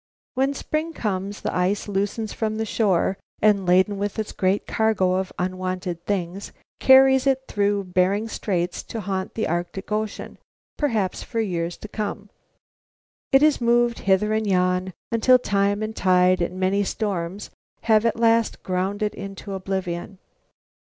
When 0.33 0.55
spring 0.55 0.93
comes 0.93 1.41
the 1.41 1.55
ice 1.55 1.87
loosens 1.87 2.33
from 2.33 2.55
the 2.55 2.65
shore, 2.65 3.19
and, 3.39 3.67
laden 3.67 3.99
with 3.99 4.17
its 4.17 4.31
great 4.31 4.65
cargo 4.65 5.13
of 5.13 5.31
unwanted 5.37 6.05
things, 6.07 6.51
carries 6.79 7.27
it 7.27 7.43
through 7.47 7.83
Bering 7.83 8.27
Straits 8.27 8.81
to 8.81 9.01
haunt 9.01 9.35
the 9.35 9.47
Arctic 9.47 9.91
Ocean, 9.91 10.39
perhaps 10.75 11.21
for 11.21 11.39
years 11.39 11.77
to 11.77 11.87
come. 11.87 12.31
It 13.31 13.43
is 13.43 13.61
moved 13.61 13.99
hither 13.99 14.33
and 14.33 14.47
yon 14.47 14.91
until 15.11 15.37
time 15.37 15.83
and 15.83 15.95
tide 15.95 16.41
and 16.41 16.59
many 16.59 16.83
storms 16.83 17.51
have 17.81 18.03
at 18.03 18.17
last 18.19 18.63
ground 18.63 19.03
it 19.03 19.13
into 19.13 19.53
oblivion. 19.53 20.17